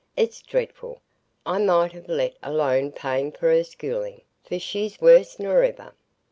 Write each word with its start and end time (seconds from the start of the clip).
It's 0.17 0.41
dreadful. 0.41 0.99
I 1.45 1.59
might 1.59 1.91
ha' 1.93 2.03
let 2.09 2.35
alone 2.41 2.91
paying 2.91 3.31
for 3.33 3.49
her 3.51 3.63
schooling, 3.63 4.21
for 4.43 4.57
she's 4.57 4.99
worse 4.99 5.37
nor 5.37 5.61
ever." 5.61 5.93